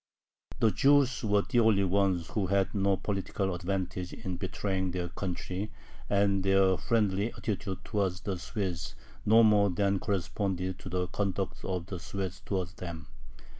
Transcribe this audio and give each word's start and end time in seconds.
The 0.59 0.71
Jews 0.71 1.23
were 1.23 1.43
the 1.43 1.59
only 1.59 1.83
ones 1.83 2.29
who 2.29 2.47
had 2.47 2.73
no 2.73 2.97
political 2.97 3.53
advantage 3.53 4.13
in 4.13 4.35
betraying 4.37 4.89
their 4.89 5.09
country, 5.09 5.71
and 6.09 6.41
their 6.41 6.75
friendly 6.75 7.31
attitude 7.33 7.85
towards 7.85 8.21
the 8.21 8.39
Swedes 8.39 8.95
no 9.27 9.43
more 9.43 9.69
than 9.69 9.99
corresponded 9.99 10.79
to 10.79 10.89
the 10.89 11.05
conduct 11.05 11.63
of 11.63 11.85
the 11.85 11.99
Swedes 11.99 12.41
towards 12.43 12.73
them. 12.73 13.09